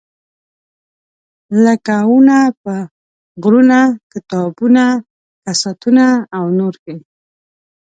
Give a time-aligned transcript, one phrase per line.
[1.65, 2.75] لکه ونه په
[3.43, 3.79] غرونه،
[4.11, 4.85] کتابونه،
[5.45, 6.05] کساتونه
[6.37, 6.95] او نور کې.